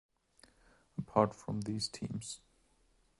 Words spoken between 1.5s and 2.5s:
these teams.